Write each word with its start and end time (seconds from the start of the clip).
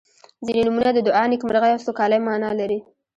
•ځینې 0.45 0.61
نومونه 0.67 0.89
د 0.93 0.99
دعا، 1.07 1.23
نیکمرغۍ 1.31 1.71
او 1.73 1.83
سوکالۍ 1.87 2.19
معنا 2.25 2.49
لري. 2.59 2.79